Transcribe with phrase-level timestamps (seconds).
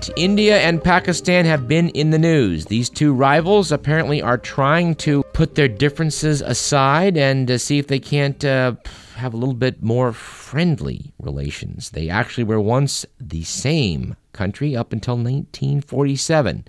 [0.00, 2.64] All right, India and Pakistan have been in the news.
[2.64, 7.88] These two rivals apparently are trying to put their differences aside and uh, see if
[7.88, 8.76] they can't uh,
[9.16, 11.90] have a little bit more friendly relations.
[11.90, 16.64] They actually were once the same country up until 1947.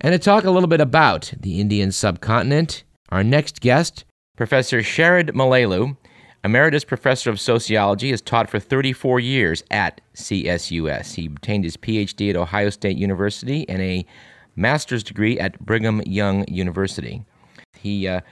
[0.00, 4.04] And to talk a little bit about the Indian subcontinent, our next guest,
[4.36, 5.96] Professor Sharad Malalu,
[6.42, 11.14] Emeritus Professor of Sociology, has taught for 34 years at CSUS.
[11.14, 14.06] He obtained his PhD at Ohio State University and a
[14.56, 17.22] master's degree at Brigham Young University.
[17.74, 18.22] He uh,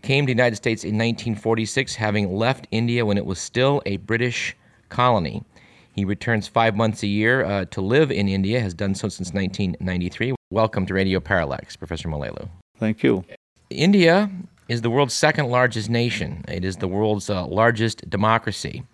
[0.00, 3.98] came to the United States in 1946, having left India when it was still a
[3.98, 4.56] British
[4.88, 5.44] colony.
[5.92, 9.34] He returns five months a year uh, to live in India, has done so since
[9.34, 10.34] 1993.
[10.50, 12.48] Welcome to Radio Parallax, Professor Malalu.
[12.78, 13.22] Thank you.
[13.70, 14.30] India
[14.68, 16.44] is the world's second largest nation.
[16.48, 18.84] It is the world's uh, largest democracy.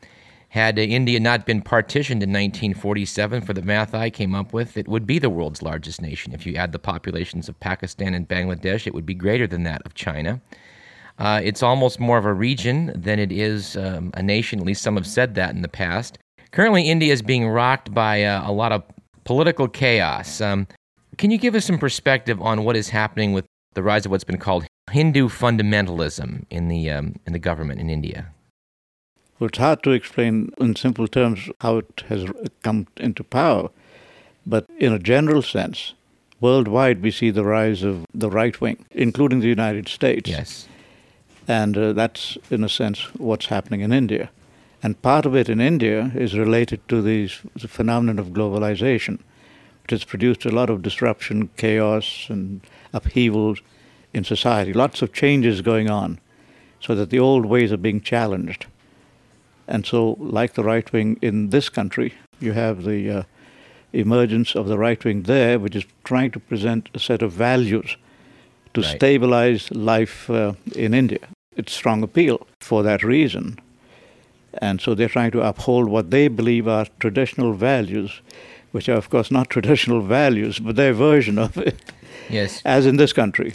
[0.50, 4.76] Had uh, India not been partitioned in 1947, for the math I came up with,
[4.76, 6.32] it would be the world's largest nation.
[6.32, 9.82] If you add the populations of Pakistan and Bangladesh, it would be greater than that
[9.86, 10.40] of China.
[11.18, 14.82] Uh, it's almost more of a region than it is um, a nation, at least
[14.82, 16.18] some have said that in the past.
[16.50, 18.82] Currently, India is being rocked by uh, a lot of
[19.24, 20.40] political chaos.
[20.40, 20.66] Um,
[21.18, 24.24] can you give us some perspective on what is happening with the rise of what's
[24.24, 28.28] been called Hindu fundamentalism in the um, in the government in India?
[29.38, 32.26] Well, it's hard to explain in simple terms how it has
[32.62, 33.70] come into power,
[34.44, 35.94] but in a general sense,
[36.40, 40.28] worldwide we see the rise of the right wing, including the United States.
[40.28, 40.68] Yes.
[41.48, 44.30] And uh, that's, in a sense, what's happening in India.
[44.82, 49.20] And part of it in India is related to these, the phenomenon of globalization,
[49.82, 52.60] which has produced a lot of disruption, chaos, and
[52.92, 53.60] upheavals
[54.12, 56.18] in society, lots of changes going on,
[56.80, 58.66] so that the old ways are being challenged.
[59.68, 63.22] And so, like the right wing in this country, you have the uh,
[63.92, 67.96] emergence of the right wing there, which is trying to present a set of values
[68.74, 68.96] to right.
[68.96, 71.20] stabilize life uh, in India.
[71.56, 73.58] It's strong appeal for that reason.
[74.54, 78.20] And so they're trying to uphold what they believe are traditional values,
[78.72, 81.76] which are, of course, not traditional values, but their version of it.
[82.30, 82.62] Yes.
[82.64, 83.54] As in this country.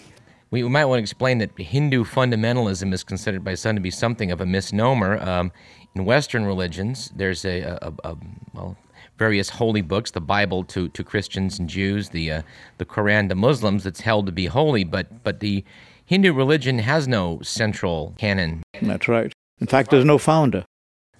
[0.52, 4.32] We, might want to explain that Hindu fundamentalism is considered by some to be something
[4.32, 5.18] of a misnomer.
[5.22, 5.52] Um,
[5.96, 8.16] in Western religions, there's a, a, a,
[8.54, 8.78] well,
[9.18, 12.42] various holy books, the Bible to, to Christians and Jews, the uh,
[12.78, 14.84] the Quran to Muslims, that's held to be holy.
[14.84, 15.64] But but the
[16.06, 18.64] Hindu religion has no central canon.
[18.82, 19.34] That's right.
[19.60, 20.66] In fact, there's no founder.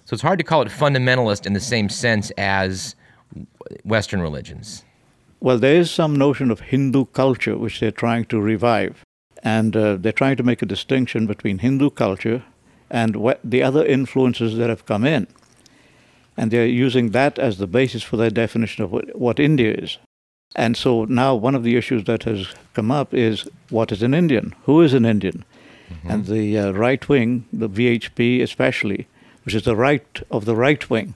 [0.04, 2.94] So it's hard to call it fundamentalist in the same sense as
[3.84, 4.84] Western religions.
[5.40, 9.04] Well, there is some notion of Hindu culture which they're trying to revive.
[9.42, 12.42] And uh, they're trying to make a distinction between Hindu culture
[12.90, 15.26] and what the other influences that have come in.
[16.36, 19.98] And they're using that as the basis for their definition of what, what India is.
[20.54, 24.14] And so now one of the issues that has come up is what is an
[24.14, 24.54] Indian?
[24.64, 25.44] Who is an Indian?
[25.90, 26.10] Mm-hmm.
[26.10, 29.06] And the uh, right wing, the VHP especially,
[29.44, 31.14] which is the right of the right wing,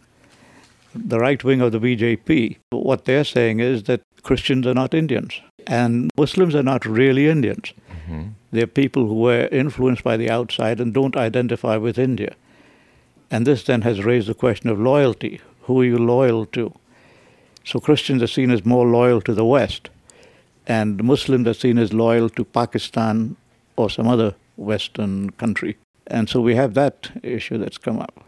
[0.94, 5.40] the right wing of the BJP, what they're saying is that Christians are not Indians
[5.66, 7.72] and Muslims are not really Indians.
[7.90, 8.22] Mm-hmm.
[8.52, 12.34] They're people who were influenced by the outside and don't identify with India.
[13.30, 15.40] And this then has raised the question of loyalty.
[15.62, 16.74] Who are you loyal to?
[17.64, 19.90] So Christians are seen as more loyal to the West,
[20.66, 23.36] and Muslims are seen as loyal to Pakistan
[23.76, 25.76] or some other Western country.
[26.06, 28.24] And so we have that issue that's come up.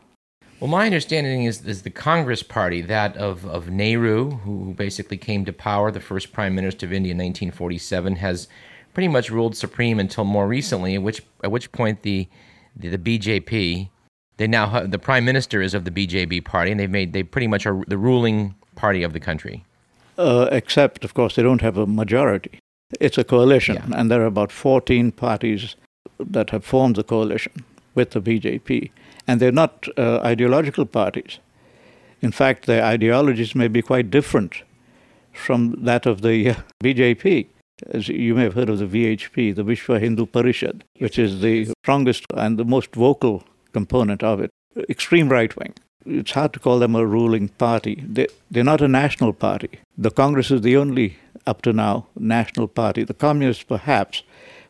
[0.63, 5.45] Well, my understanding is, is the Congress Party, that of, of Nehru, who basically came
[5.45, 8.47] to power, the first Prime Minister of India in 1947, has
[8.95, 12.29] pretty much ruled supreme until more recently, at which, at which point the,
[12.77, 13.89] the, the BJP,
[14.37, 17.49] they now the Prime Minister is of the BJP party, and they've made, they pretty
[17.49, 19.65] much are the ruling party of the country.
[20.17, 22.61] Uh, except, of course, they don't have a majority.
[23.01, 23.99] It's a coalition, yeah.
[23.99, 25.75] and there are about 14 parties
[26.21, 28.91] that have formed the coalition with the BJP
[29.27, 31.39] and they're not uh, ideological parties.
[32.21, 34.63] In fact, their ideologies may be quite different
[35.33, 36.55] from that of the uh,
[36.85, 37.47] BJP.
[37.91, 41.73] As you may have heard of the VHP, the Vishwa Hindu Parishad, which is the
[41.83, 43.43] strongest and the most vocal
[43.73, 44.51] component of it,
[44.89, 45.75] extreme right wing.
[46.07, 48.05] It's hard to call them a ruling party.
[48.07, 49.71] They, they're not a national party.
[49.97, 51.17] The Congress is the only,
[51.47, 53.05] up to now, national party.
[53.05, 54.23] The communists, perhaps,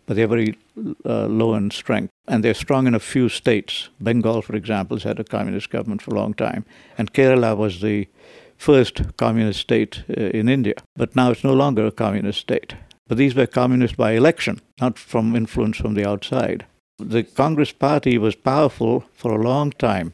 [0.07, 0.57] but they're very
[1.05, 2.11] uh, low in strength.
[2.27, 3.89] And they're strong in a few states.
[4.01, 6.65] Bengal, for example, has had a communist government for a long time.
[6.99, 8.09] And Kerala was the
[8.57, 10.75] first communist state uh, in India.
[10.97, 12.75] But now it's no longer a communist state.
[13.09, 16.65] But these were communist by election, not from influence from the outside.
[16.99, 20.13] The Congress Party was powerful for a long time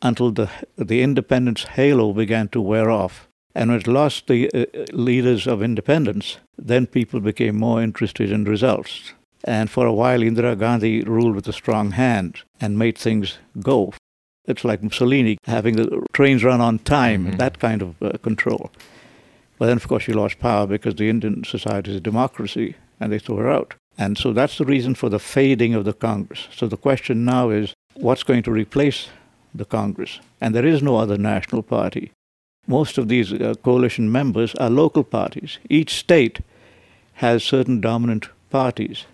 [0.00, 3.28] until the, the independence halo began to wear off.
[3.54, 8.44] And when it lost the uh, leaders of independence, then people became more interested in
[8.44, 9.12] results.
[9.44, 13.92] And for a while, Indira Gandhi ruled with a strong hand and made things go.
[14.46, 17.36] It's like Mussolini having the trains run on time, mm-hmm.
[17.36, 18.70] that kind of uh, control.
[19.58, 23.12] But then, of course, she lost power because the Indian society is a democracy and
[23.12, 23.74] they threw her out.
[23.98, 26.48] And so that's the reason for the fading of the Congress.
[26.54, 29.08] So the question now is what's going to replace
[29.54, 30.18] the Congress?
[30.40, 32.10] And there is no other national party.
[32.66, 35.58] Most of these uh, coalition members are local parties.
[35.68, 36.40] Each state
[37.14, 39.04] has certain dominant parties,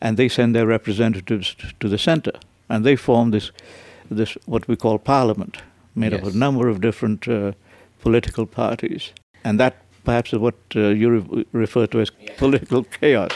[0.00, 2.32] and they send their representatives to the center,
[2.68, 3.52] and they form this,
[4.10, 5.58] this what we call parliament,
[5.94, 6.20] made yes.
[6.20, 7.52] up of a number of different uh,
[8.00, 9.12] political parties,
[9.44, 13.32] and that perhaps is what uh, you re- refer to as political chaos.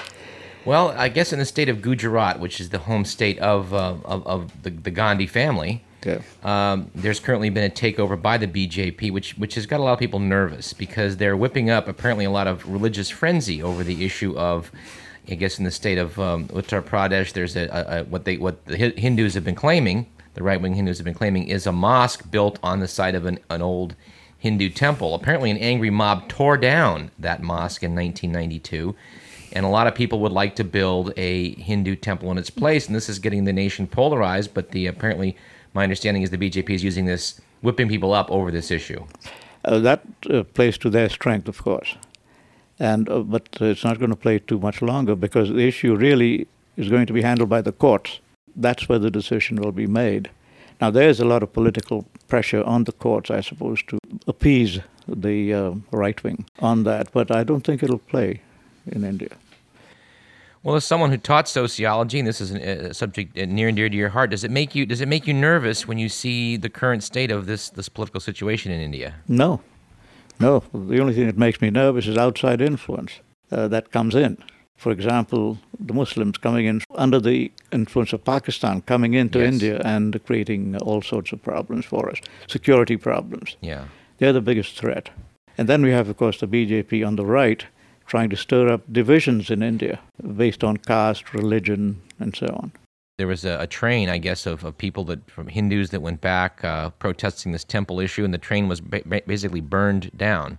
[0.65, 3.97] Well, I guess in the state of Gujarat, which is the home state of uh,
[4.05, 6.21] of, of the, the Gandhi family, yeah.
[6.43, 9.95] Um, there's currently been a takeover by the BJP, which which has got a lot
[9.95, 14.05] of people nervous because they're whipping up apparently a lot of religious frenzy over the
[14.05, 14.71] issue of,
[15.29, 18.37] I guess in the state of um, Uttar Pradesh, there's a, a, a, what they
[18.37, 21.73] what the Hindus have been claiming, the right wing Hindus have been claiming, is a
[21.73, 23.95] mosque built on the site of an, an old
[24.39, 25.15] Hindu temple.
[25.15, 28.95] Apparently, an angry mob tore down that mosque in 1992
[29.55, 32.87] and a lot of people would like to build a Hindu temple in its place,
[32.87, 34.53] and this is getting the nation polarized.
[34.53, 35.37] But the apparently
[35.73, 39.05] my understanding is the BJP is using this, whipping people up over this issue.
[39.65, 41.97] Uh, that uh, plays to their strength, of course,
[42.79, 46.47] and uh, but it's not going to play too much longer because the issue really
[46.77, 48.21] is going to be handled by the courts.
[48.57, 50.31] That's where the decision will be made.
[50.81, 55.55] Now, there's a lot of political pressure on the courts, I suppose, to appease the
[55.55, 58.41] uh, right wing on that, but I don't think it'll play
[58.91, 59.31] in India.
[60.63, 63.97] Well, as someone who taught sociology, and this is a subject near and dear to
[63.97, 66.71] your heart, does it make you does it make you nervous when you see the
[66.71, 69.15] current state of this this political situation in India?
[69.29, 69.61] No,
[70.41, 70.63] no.
[70.73, 73.21] The only thing that makes me nervous is outside influence
[73.51, 74.39] uh, that comes in.
[74.77, 79.53] For example, the Muslims coming in under the influence of Pakistan, coming into yes.
[79.53, 83.57] India and creating all sorts of problems for us, security problems.
[83.61, 83.85] Yeah,
[84.19, 85.11] they're the biggest threat.
[85.57, 87.65] And then we have, of course, the BJP on the right
[88.07, 90.01] trying to stir up divisions in India
[90.37, 92.73] based on caste, religion, and so on.
[93.17, 96.21] There was a, a train, I guess, of, of people that from Hindus that went
[96.21, 100.59] back uh, protesting this temple issue, and the train was ba- basically burned down.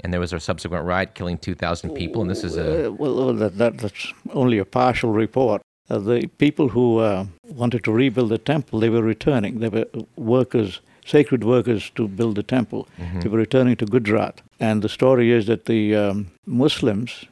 [0.00, 2.88] And there was a subsequent riot killing 2,000 people, and this is a.
[2.88, 5.62] Uh, well, that, that, that's only a partial report.
[5.88, 9.60] Uh, the people who uh, wanted to rebuild the temple, they were returning.
[9.60, 9.86] They were
[10.16, 12.88] workers sacred workers to build the temple.
[12.98, 13.20] Mm-hmm.
[13.20, 14.40] They were returning to Gujarat.
[14.58, 17.26] And the story is that the um, Muslims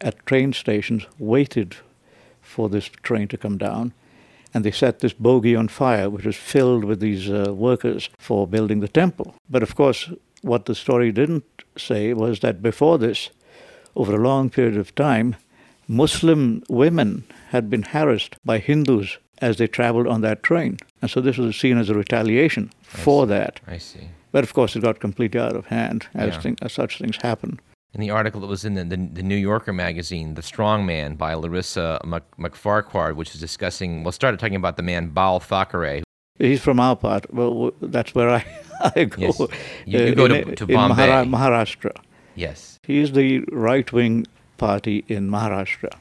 [0.00, 1.76] at train stations waited
[2.40, 3.92] for this train to come down.
[4.54, 8.46] And they set this bogie on fire, which was filled with these uh, workers for
[8.46, 9.34] building the temple.
[9.50, 10.10] But of course,
[10.42, 11.44] what the story didn't
[11.76, 13.30] say was that before this,
[13.94, 15.36] over a long period of time,
[15.88, 20.78] Muslim women had been harassed by Hindus as they traveled on that train.
[21.02, 23.60] And so this was seen as a retaliation for that.
[23.66, 24.08] I see.
[24.32, 26.40] But of course, it got completely out of hand as, yeah.
[26.40, 27.60] thing, as such things happen.
[27.96, 31.14] In the article that was in the, the, the, New Yorker magazine, The Strong Man
[31.14, 36.02] by Larissa MacFarquhar, which is discussing, well, started talking about the man Bal Thackeray.
[36.38, 37.32] He's from our part.
[37.32, 38.44] Well, that's where I,
[38.94, 39.22] I go.
[39.22, 39.38] Yes.
[39.38, 39.48] You,
[39.86, 41.22] you uh, go to, to Bombay.
[41.22, 41.96] In Maharashtra.
[42.34, 42.78] Yes.
[42.82, 44.26] He's the right wing
[44.58, 45.96] party in Maharashtra.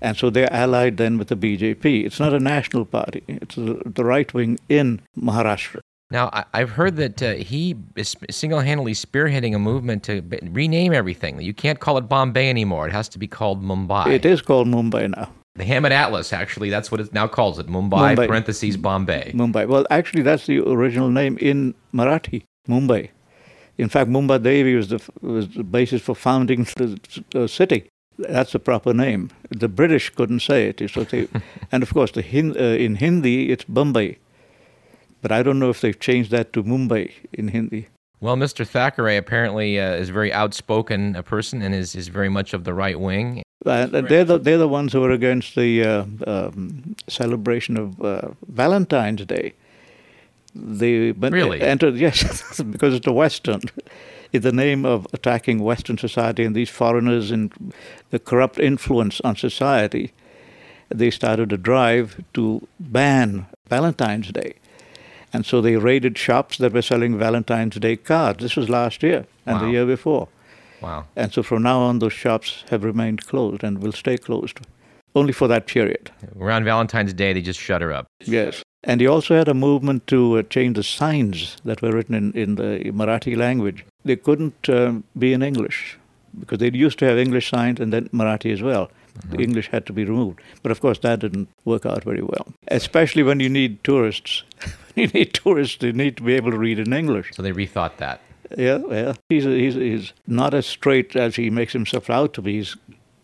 [0.00, 2.06] And so they're allied then with the BJP.
[2.06, 5.80] It's not a national party, it's the right wing in Maharashtra.
[6.12, 11.40] Now, I've heard that uh, he is single handedly spearheading a movement to rename everything.
[11.40, 12.88] You can't call it Bombay anymore.
[12.88, 14.08] It has to be called Mumbai.
[14.08, 15.30] It is called Mumbai now.
[15.54, 19.32] The Hammond Atlas, actually, that's what it now calls it Mumbai, Mumbai, parentheses, Bombay.
[19.34, 19.68] Mumbai.
[19.68, 23.10] Well, actually, that's the original name in Marathi, Mumbai.
[23.78, 26.66] In fact, Mumbai Devi was the, was the basis for founding
[27.30, 27.88] the city.
[28.18, 29.30] That's the proper name.
[29.50, 30.90] The British couldn't say it.
[30.90, 31.28] So they,
[31.72, 34.18] and of course, the Hin, uh, in Hindi, it's Bombay.
[35.22, 37.88] But I don't know if they've changed that to Mumbai in Hindi.
[38.20, 38.66] Well, Mr.
[38.66, 42.64] Thackeray apparently uh, is a very outspoken a person and is, is very much of
[42.64, 43.42] the right wing.
[43.64, 48.28] Uh, they're, the, they're the ones who are against the uh, um, celebration of uh,
[48.48, 49.54] Valentine's Day.
[50.54, 53.60] They really entered, yes, because it's a Western
[54.32, 57.74] in the name of attacking Western society and these foreigners and
[58.10, 60.12] the corrupt influence on society,
[60.88, 64.54] they started a drive to ban Valentine's Day.
[65.32, 68.42] And so they raided shops that were selling Valentine's Day cards.
[68.42, 69.64] This was last year and wow.
[69.64, 70.28] the year before.
[70.80, 71.06] Wow.
[71.14, 74.60] And so from now on, those shops have remained closed and will stay closed
[75.14, 76.10] only for that period.
[76.38, 78.06] Around Valentine's Day, they just shut her up.
[78.24, 78.62] Yes.
[78.82, 82.32] And he also had a movement to uh, change the signs that were written in,
[82.32, 85.98] in the Marathi language they couldn't um, be in English
[86.38, 88.90] because they used to have English signs and then Marathi as well.
[89.28, 89.42] The Uh-huh.
[89.42, 90.40] English had to be removed.
[90.62, 94.44] But of course, that didn't work out very well, especially when you need tourists.
[94.96, 97.30] you need tourists, they need to be able to read in English.
[97.34, 98.20] So they rethought that.
[98.58, 99.12] Yeah, yeah.
[99.28, 102.56] He's, he's, he's not as straight as he makes himself out to be.
[102.56, 102.76] He's,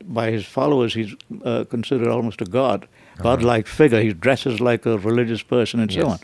[0.04, 2.86] by his followers, he's uh, considered almost a god,
[3.18, 4.00] godlike figure.
[4.00, 6.18] He dresses like a religious person and so on.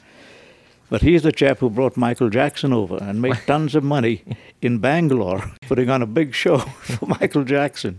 [0.89, 4.23] But he's the chap who brought Michael Jackson over and made tons of money
[4.61, 7.99] in Bangalore, putting on a big show for Michael Jackson.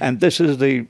[0.00, 0.86] And this is the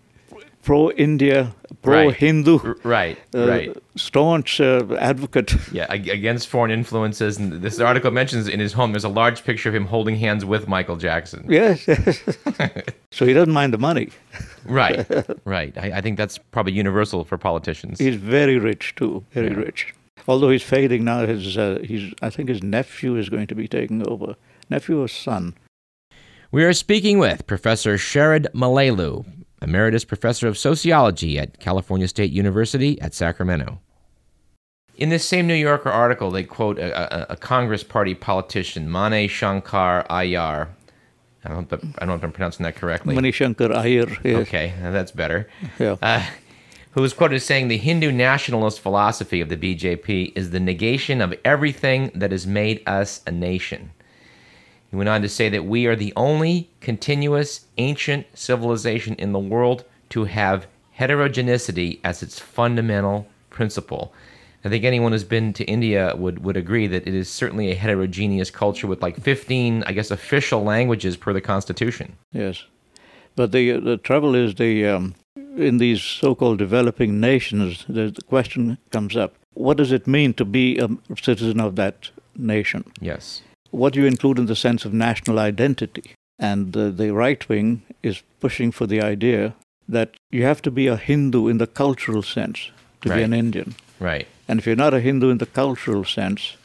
[0.65, 3.77] pro India, pro Hindu, R- right, uh, right.
[3.97, 5.55] staunch uh, advocate.
[5.73, 7.39] Yeah, against foreign influences.
[7.39, 10.45] And this article mentions in his home there's a large picture of him holding hands
[10.45, 11.47] with Michael Jackson.
[11.49, 12.23] Yes, yes.
[13.13, 14.09] so he doesn't mind the money.
[14.65, 15.07] Right,
[15.45, 15.77] right.
[15.79, 17.99] I, I think that's probably universal for politicians.
[18.01, 19.57] He's very rich too, very Yeah.
[19.57, 19.95] rich.
[20.27, 23.69] Although he's fading now, his uh, he's I think his nephew is going to be
[23.69, 24.37] taking over.
[24.71, 25.55] Nephew or son?
[26.51, 29.27] We are speaking with Professor Sherrod Malelu,
[29.65, 33.81] Emeritus Professor of Sociology at California State University at Sacramento.
[34.97, 39.29] In this same New Yorker article, they quote a, a, a Congress Party politician, Mane
[39.29, 40.69] Shankar Ayar.
[41.45, 43.15] I don't, know if- I don't know if I'm pronouncing that correctly.
[43.15, 44.17] Mani Shankar Aiyar.
[44.25, 44.47] Yes.
[44.47, 45.49] Okay, that's better.
[45.81, 45.97] Yeah.
[46.01, 46.25] Uh,
[46.93, 51.21] who was quoted as saying the Hindu nationalist philosophy of the BJP is the negation
[51.21, 53.91] of everything that has made us a nation.
[54.95, 59.41] He went on to say that we are the only continuous ancient civilization in the
[59.41, 64.15] world to have heterogeneity as its fundamental principle.
[64.65, 67.75] I think anyone who's been to India would, would agree that it is certainly a
[67.75, 72.17] heterogeneous culture with like 15, I guess, official languages per the Constitution.
[72.31, 72.63] Yes,
[73.35, 75.17] but the the trouble is the um,
[75.57, 80.45] in these so-called developing nations, the, the question comes up: What does it mean to
[80.45, 80.89] be a
[81.21, 82.93] citizen of that nation?
[83.01, 83.43] Yes.
[83.75, 86.15] What do you include in the sense of national identity?
[86.39, 89.55] And uh, the right wing is pushing for the idea
[89.89, 92.71] that you have to be a Hindu in the cultural sense
[93.03, 93.17] to Right.
[93.17, 93.75] be an Indian.
[93.99, 94.27] Right.
[94.47, 96.57] And if you're not a Hindu in the cultural sense,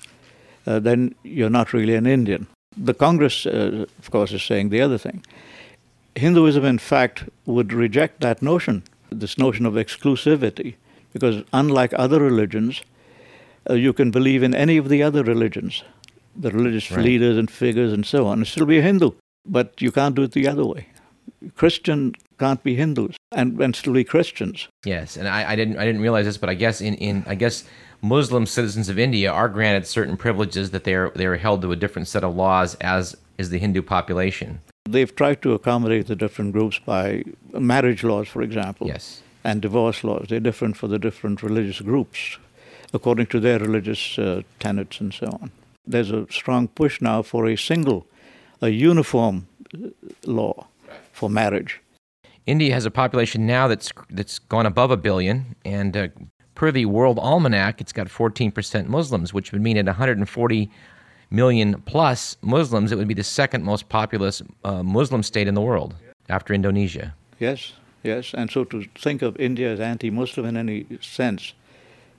[0.67, 2.45] uh, then you're not really an Indian.
[2.77, 5.23] The Congress, uh, of course, is saying the other thing.
[6.15, 10.75] Hinduism, in fact, would reject that notion, this notion of exclusivity,
[11.13, 12.83] because unlike other religions,
[13.69, 15.83] uh, you can believe in any of the other religions,
[16.35, 17.03] the religious Right.
[17.05, 19.11] leaders and figures and so on, and still be a Hindu.
[19.45, 20.87] But you can't do it the other way.
[21.55, 24.67] Christian can't be Hindus and, and still be Christians.
[24.85, 27.35] Yes, and I, I didn't I didn't realize this, but I guess in, in I
[27.35, 27.63] guess
[28.01, 31.71] Muslim citizens of India are granted certain privileges that they are they are held to
[31.71, 34.59] a different set of laws as is the Hindu population.
[34.89, 39.21] They've tried to accommodate the different groups by marriage laws, for example, Yes.
[39.43, 40.25] and divorce laws.
[40.29, 42.37] They're different for the different religious groups
[42.93, 45.51] according to their religious uh, tenets and so on.
[45.85, 48.07] There's a strong push now for a single,
[48.61, 49.89] a uniform uh,
[50.25, 50.67] law
[51.11, 51.81] for marriage.
[52.45, 56.07] India has a population now that's that's gone above a billion, and uh,
[56.55, 60.69] per the World Almanac, it's got 14% Muslims, which would mean at 140
[61.31, 65.61] million plus Muslims, it would be the second most populous uh, Muslim state in the
[65.61, 65.95] world
[66.27, 67.13] after Indonesia.
[67.39, 68.33] Yes, yes.
[68.33, 71.53] And so to think of India as anti Muslim in any sense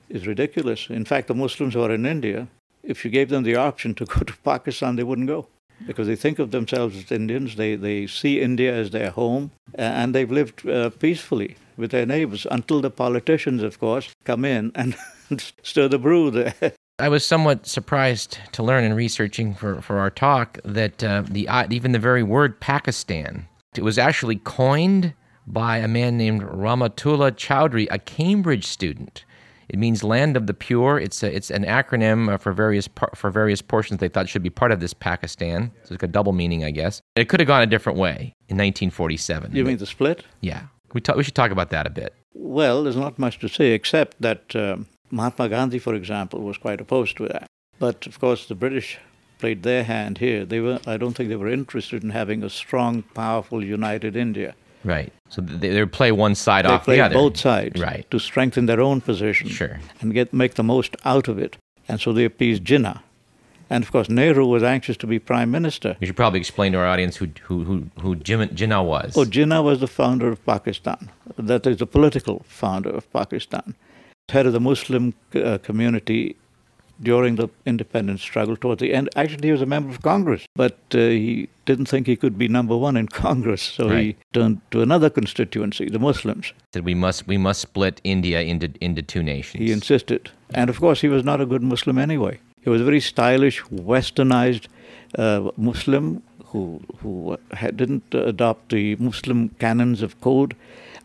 [0.08, 0.88] is ridiculous.
[0.88, 2.48] In fact, the Muslims who are in India,
[2.82, 5.46] if you gave them the option to go to Pakistan, they wouldn't go
[5.86, 7.56] because they think of themselves as Indians.
[7.56, 12.46] They, they see India as their home and they've lived uh, peacefully with their neighbors
[12.50, 14.96] until the politicians, of course, come in and
[15.62, 16.54] stir the brew there.
[16.98, 21.48] I was somewhat surprised to learn in researching for, for our talk that uh, the
[21.48, 23.46] uh, even the very word Pakistan
[23.76, 25.14] it was actually coined
[25.46, 29.24] by a man named Ramatullah Chowdhury, a Cambridge student.
[29.70, 30.98] It means land of the pure.
[30.98, 34.42] It's a, it's an acronym uh, for various par- for various portions they thought should
[34.42, 35.70] be part of this Pakistan.
[35.84, 37.00] So it's got double meaning, I guess.
[37.14, 39.54] It could have gone a different way in 1947.
[39.54, 40.24] you mean the split?
[40.40, 40.62] Yeah,
[40.92, 42.14] we ta- we should talk about that a bit.
[42.34, 46.80] Well, there's not much to say except that um, Mahatma Gandhi, for example, was quite
[46.80, 47.46] opposed to that.
[47.78, 48.98] But of course, the British
[49.38, 50.44] played their hand here.
[50.44, 54.54] They were, I don't think they were interested in having a strong, powerful, united India.
[54.84, 55.12] Right.
[55.28, 57.14] So they, they play one side They off played the other.
[57.14, 58.10] both sides Right.
[58.10, 59.78] to strengthen their own position Sure.
[60.00, 61.56] and get make the most out of it.
[61.88, 63.00] And so they appeased Jinnah.
[63.72, 65.96] And of course, Nehru was anxious to be prime minister.
[66.00, 69.16] We should probably explain to our audience who who who, who Jinnah was.
[69.16, 71.10] Oh, Jinnah was the founder of Pakistan.
[71.36, 73.76] That is the political founder of Pakistan.
[74.28, 76.36] Head of the Muslim uh, community
[77.02, 79.08] during the independence struggle towards the end.
[79.16, 82.46] Actually, he was a member of Congress, but uh, he didn't think he could be
[82.48, 86.52] number one in Congress, so he turned to another constituency, the Muslims.
[86.74, 89.64] said we must we must split India into into two nations.
[89.64, 90.30] He insisted.
[90.54, 92.38] And of course, he was not a good Muslim anyway.
[92.62, 93.62] He was a very stylish,
[93.94, 94.66] westernized
[95.18, 100.54] uh, Muslim who who had, didn't adopt the Muslim canons of code,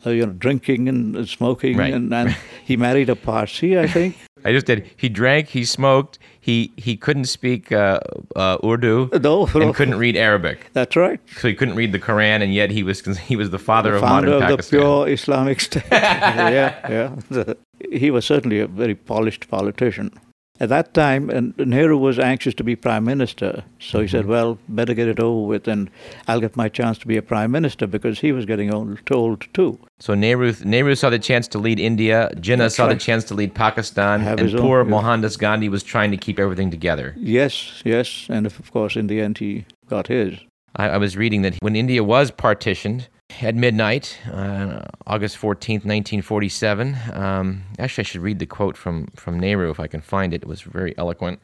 [0.05, 1.93] uh, you know, drinking and smoking, Right.
[1.93, 2.35] and, and
[2.65, 4.15] he married a Parsi, I think.
[4.45, 4.89] I just did.
[4.95, 5.47] He drank.
[5.49, 6.19] He smoked.
[6.39, 7.99] He he couldn't speak uh,
[8.35, 9.61] uh, Urdu No, no.
[9.61, 10.69] and couldn't read Arabic.
[10.73, 11.19] That's right.
[11.37, 14.01] So he couldn't read the Quran, and yet he was he was the father of
[14.01, 15.83] founder modern of the pure Islamic State.
[15.91, 17.15] yeah, yeah.
[17.29, 17.57] The-
[17.91, 20.11] he was certainly a very polished politician.
[20.57, 24.11] At that time, and Nehru was anxious to be prime minister, so he Mm-hmm.
[24.17, 25.89] said, "Well, better get it over with, and
[26.29, 29.13] I'll get my chance to be a prime minister because he was getting old, too
[29.15, 32.29] old too." So Nehru Nehru saw the chance to lead India.
[32.37, 34.89] Jinnah saw the chance to lead Pakistan, Have and own- poor yeah.
[34.89, 37.13] Mohandas Gandhi was trying to keep everything together.
[37.17, 40.35] Yes, yes, and of course, in the end, he got his.
[40.77, 43.09] I, I was reading that when India was partitioned
[43.45, 46.95] at midnight, uh, August 14th, 1947.
[47.13, 50.41] Um, actually, I should read the quote from, from Nehru if I can find it.
[50.41, 51.39] It was very eloquent.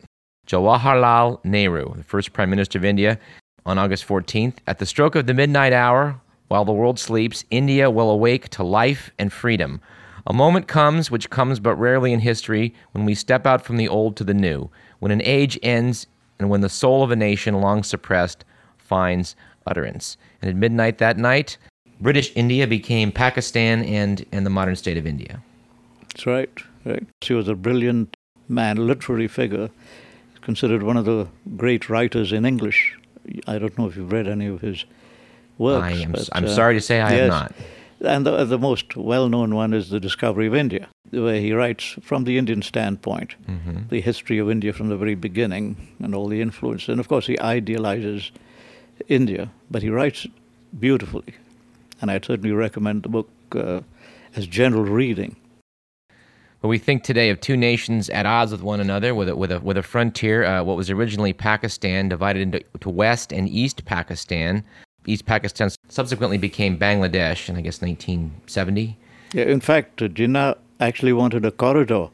[0.47, 3.19] Jawaharlal Nehru, the first Prime Minister of India,
[3.65, 4.55] on August 14th.
[4.65, 8.63] At the stroke of the midnight hour, while the world sleeps, India will awake to
[8.63, 9.79] life and freedom.
[10.25, 13.87] A moment comes, which comes but rarely in history, when we step out from the
[13.87, 14.69] old to the new,
[14.99, 16.07] when an age ends,
[16.39, 18.43] and when the soul of a nation long suppressed
[18.77, 19.35] finds
[19.67, 20.17] utterance.
[20.41, 21.57] And at midnight that night,
[22.01, 25.41] British India became Pakistan and, and the modern state of India.
[26.09, 26.49] That's right,
[26.83, 27.05] right.
[27.21, 28.17] He was a brilliant
[28.47, 29.69] man, literary figure,
[30.41, 32.97] considered one of the great writers in English.
[33.47, 34.85] I don't know if you've read any of his
[35.57, 35.83] works.
[35.83, 37.53] I am, but, I'm uh, sorry to say I have not.
[38.03, 41.95] And the, the most well known one is The Discovery of India, where he writes
[42.01, 43.89] from the Indian standpoint, Mm-hmm.
[43.89, 46.89] the history of India from the very beginning and all the influence.
[46.89, 48.31] And of course, he idealizes
[49.07, 50.25] India, but he writes
[50.79, 51.35] beautifully.
[52.01, 53.81] And I'd certainly recommend the book uh,
[54.35, 55.35] as general reading.
[56.61, 59.51] But we think today of two nations at odds with one another, with a, with
[59.51, 63.83] a, with a frontier, uh, what was originally Pakistan, divided into to West and East
[63.85, 64.63] Pakistan.
[65.07, 68.95] East Pakistan subsequently became Bangladesh in, I guess, 1970.
[69.33, 72.09] Yeah, in fact, uh, Jinnah actually wanted a corridor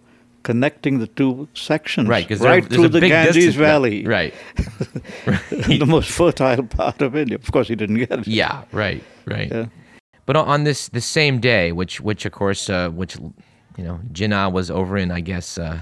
[0.47, 4.33] connecting the two sections Right, right through the Ganges distance- Valley, Right.
[5.49, 7.35] the most fertile part of India.
[7.35, 8.27] Of course, he didn't get it.
[8.27, 9.51] Yeah, right, right.
[9.51, 9.65] Yeah.
[10.25, 13.17] But on- this the same day, which which of course, uh, which
[13.77, 15.79] you know, Jinnah was over in, I guess, uh,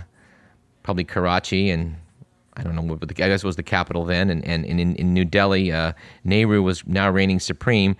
[0.81, 1.95] probably Karachi, and
[2.57, 4.65] I don't know what, but the, I guess it was the capital then, and and,
[4.65, 7.95] and in, in New Delhi, uh, Nehru was now reigning supreme.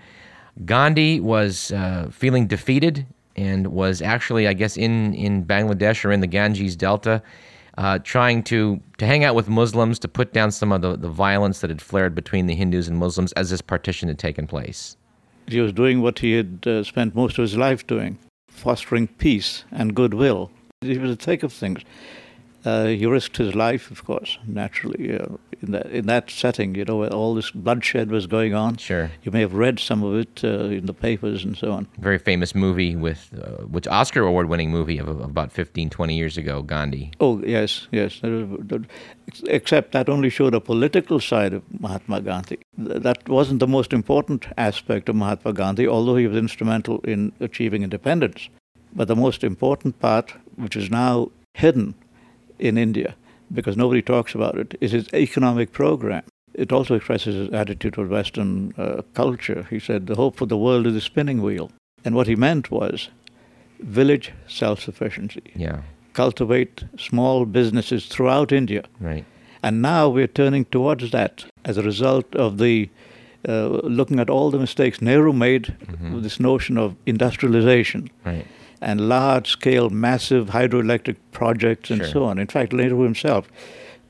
[0.64, 6.20] Gandhi was uh, feeling defeated and was actually, I guess, in in Bangladesh or in
[6.20, 7.22] the Ganges Delta.
[7.78, 11.10] Uh, trying to, to hang out with Muslims to put down some of the, the
[11.10, 14.96] violence that had flared between the Hindus and Muslims as this partition had taken place.
[15.46, 18.16] He was doing what he had uh, spent most of his life doing,
[18.48, 20.50] fostering peace and goodwill.
[20.80, 21.82] He was the thick of things.
[22.64, 25.26] Uh, he risked his life, of course, naturally, uh,
[25.62, 26.74] in that in that setting.
[26.74, 28.76] You know, where all this bloodshed was going on.
[28.76, 29.10] Sure.
[29.22, 31.88] You may have read some of it uh, in the papers and so on.
[31.98, 36.14] very famous movie with uh, which Oscar award winning movie of, of about 15 20
[36.16, 38.20] years ago Gandhi Oh yes, yes.
[39.44, 42.58] Except that only showed a political side of Mahatma Gandhi.
[42.78, 47.82] That wasn't the most important aspect of Mahatma Gandhi, although he was instrumental in achieving
[47.82, 48.48] independence.
[48.94, 51.94] But the most important part, which is now hidden
[52.58, 53.14] in India
[53.52, 56.22] because nobody talks about it, is his economic program.
[56.54, 59.66] It also expresses his attitude toward Western uh, culture.
[59.68, 61.70] He said, The hope for the world is the spinning wheel.
[62.04, 63.10] And what he meant was
[63.80, 65.80] village self sufficiency yeah
[66.14, 68.82] cultivate small businesses throughout India.
[69.00, 69.24] right
[69.62, 72.88] And now we're turning towards that as a result of the
[73.48, 75.76] uh, looking at all the mistakes Nehru made
[76.12, 78.46] with this notion of industrialization right
[78.80, 82.10] and large scale, massive hydroelectric projects and Sure.
[82.12, 82.38] so on.
[82.38, 83.48] In fact, Nehru himself,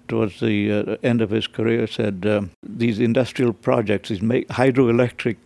[0.08, 5.36] towards the uh, end of his career, said um, these industrial projects, these ma- hydroelectric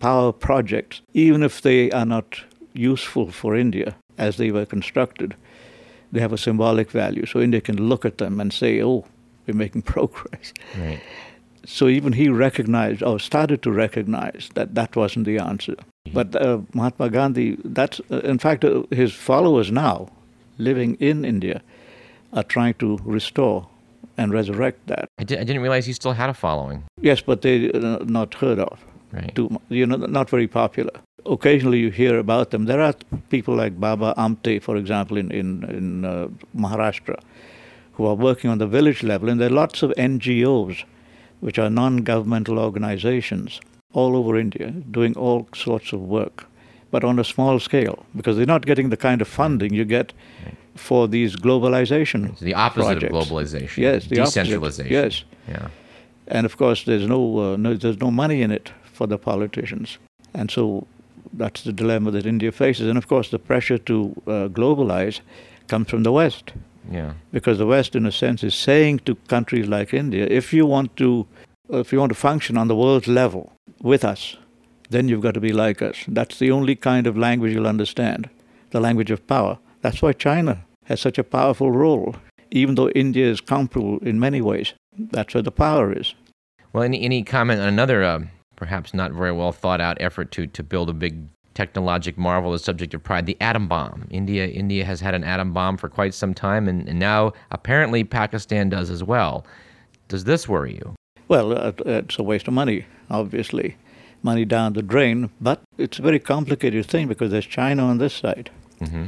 [0.00, 2.40] power projects, even if they are not
[2.74, 5.34] useful for India as they were constructed,
[6.12, 7.26] they have a symbolic value.
[7.26, 9.04] So India can look at them and say, oh,
[9.46, 10.52] we're making progress.
[10.78, 11.00] right
[11.66, 15.74] So even he recognized, or started to recognize, that that wasn't the answer.
[16.12, 20.08] But uh, Mahatma Gandhi, that's, uh, in fact, uh, his followers now,
[20.58, 21.62] living in India,
[22.32, 23.66] are trying to restore
[24.16, 25.08] and resurrect that.
[25.18, 28.34] I, di- I didn't realize he still had a following Yes, but they uh, not
[28.34, 28.78] heard of.
[29.12, 30.92] right Too, you know, not very popular.
[31.26, 32.66] Occasionally you hear about them.
[32.66, 32.94] There are
[33.30, 37.18] people like Baba Amte, for example, in in, in uh, Maharashtra,
[37.94, 40.84] who are working on the village level, and there are lots of NGOs,
[41.40, 43.60] which are non-governmental organizations
[43.94, 46.44] all over India, doing all sorts of work,
[46.90, 50.12] but on a small scale, because they're not getting the kind of funding you get
[50.74, 52.30] for these globalization.
[52.30, 53.14] It's the opposite projects.
[53.14, 53.76] of globalization.
[53.78, 54.42] Yes, the opposite.
[54.44, 54.92] decentralization.
[54.92, 55.68] Yes, Yeah.
[56.36, 59.98] and of course there's no, uh, no there's no money in it for the politicians,
[60.34, 60.86] and so
[61.32, 62.86] that's the dilemma that India faces.
[62.88, 65.20] And of course the pressure to uh, globalize
[65.68, 66.52] comes from the West.
[66.92, 67.12] Yeah.
[67.32, 70.94] because the West, in a sense, is saying to countries like India, if you want
[70.98, 71.26] to,
[71.70, 73.53] if you want to function on the world level
[73.84, 74.36] with us,
[74.90, 76.04] then you've got to be like us.
[76.08, 78.28] That's the only kind of language you'll understand,
[78.70, 79.58] the language of power.
[79.82, 82.16] That's why China has such a powerful role,
[82.50, 84.72] even though India is comparable in many ways.
[84.98, 86.14] That's where the power is.
[86.72, 88.20] Well, any, any comment on another, uh,
[88.56, 92.58] perhaps not very well thought out effort to, to build a big technologic marvel, the
[92.58, 94.08] subject of pride, the atom bomb.
[94.10, 98.02] India India has had an atom bomb for quite some time, and, and now apparently
[98.02, 99.46] Pakistan does as well.
[100.08, 100.94] Does this worry you?
[101.28, 103.76] Well, uh, it's a waste of money, obviously.
[104.22, 108.14] Money down the drain, but it's a very complicated thing because there's China on this
[108.14, 108.50] side.
[108.80, 109.04] Mm-hmm.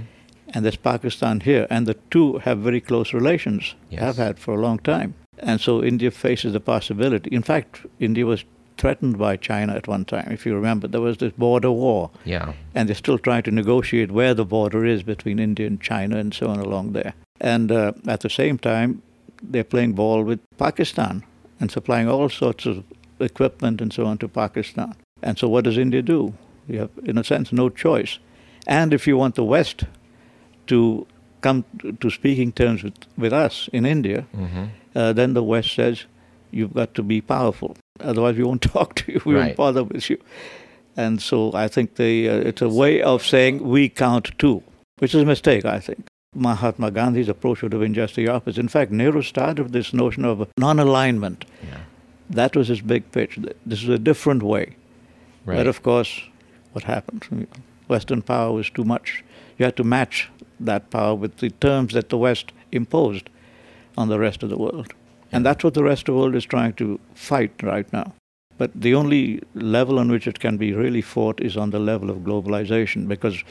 [0.55, 4.01] and there's Pakistan here, and the two have very close relations, Yes.
[4.01, 5.15] have had for a long time.
[5.39, 7.29] And so India faces the possibility.
[7.35, 8.45] In fact, India was
[8.79, 10.29] threatened by China at one time.
[10.31, 12.53] If you remember, there was this border war, Yeah.
[12.75, 16.33] and they're still trying to negotiate where the border is between India and China and
[16.33, 17.15] so on along there.
[17.41, 19.03] And uh, at the same time,
[19.43, 21.25] they're playing ball with Pakistan
[21.61, 22.85] and supplying all sorts of
[23.21, 24.95] equipment and so on to Pakistan.
[25.23, 26.35] And so what does India do?
[26.69, 28.19] You have, in a sense, no choice.
[28.67, 29.85] And if you want the West
[30.67, 31.07] to
[31.41, 31.65] come
[32.01, 34.65] to speaking terms with, with us in India, Mm-hmm.
[34.95, 36.05] uh, then the West says,
[36.51, 37.77] you've got to be powerful.
[38.01, 39.21] Otherwise, we won't talk to you.
[39.25, 39.45] We Right.
[39.47, 40.19] won't bother with you.
[40.97, 44.63] And so I think they, uh, it's a way of saying we count too,
[44.99, 46.07] which is a mistake, I think.
[46.35, 48.61] Mahatma Gandhi's approach would have been just the opposite.
[48.61, 51.45] In fact, Nehru started with this notion of non alignment.
[51.67, 51.79] Yeah.
[52.31, 53.39] That was his big pitch.
[53.65, 54.77] This is a different way.
[55.45, 55.57] Right.
[55.57, 56.23] But of course,
[56.73, 57.47] what happened?
[57.89, 59.23] Western power was too much.
[59.59, 63.31] You had to match that power with the terms that the West imposed
[63.97, 64.93] on the rest of the world.
[65.33, 68.13] And that's what the rest of the world is trying to fight right now.
[68.59, 72.11] But the only level on which it can be really fought is on the level
[72.11, 73.45] of globalization, because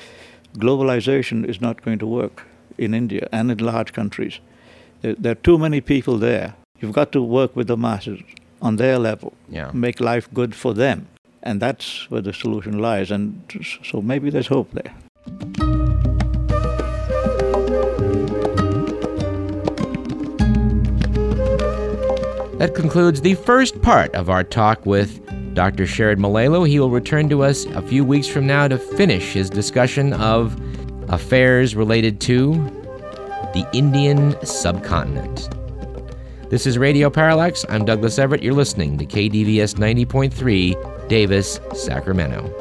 [0.57, 2.43] globalization is not going to work
[2.77, 4.39] in India and in large countries.
[5.01, 6.55] There, there are too many people there.
[6.79, 8.19] You've got to work with the masses
[8.61, 9.71] on their level yeah.
[9.73, 11.07] make life good for them.
[11.43, 13.11] And that's where the solution lies.
[13.11, 13.43] And
[13.83, 14.93] so maybe there's hope there.
[22.57, 25.21] That concludes the first part of our talk with
[25.53, 25.83] Dr.
[25.83, 26.67] Sherrod Malelo.
[26.67, 30.59] He will return to us a few weeks from now to finish his discussion of
[31.09, 32.53] affairs related to
[33.53, 35.54] the Indian subcontinent.
[36.49, 37.65] This is Radio Parallax.
[37.69, 38.43] I'm Douglas Everett.
[38.43, 42.51] You're listening to KDVS 90.3, Davis, Sacramento.